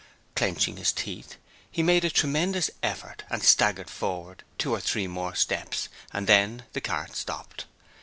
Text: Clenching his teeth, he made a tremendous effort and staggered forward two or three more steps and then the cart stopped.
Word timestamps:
Clenching 0.35 0.77
his 0.77 0.91
teeth, 0.91 1.35
he 1.69 1.83
made 1.83 2.03
a 2.03 2.09
tremendous 2.09 2.71
effort 2.81 3.21
and 3.29 3.43
staggered 3.43 3.87
forward 3.87 4.43
two 4.57 4.71
or 4.73 4.79
three 4.79 5.05
more 5.05 5.35
steps 5.35 5.89
and 6.11 6.25
then 6.25 6.63
the 6.73 6.81
cart 6.81 7.15
stopped. 7.15 7.65